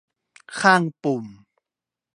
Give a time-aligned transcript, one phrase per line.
[0.59, 1.25] ข้างปุ่ม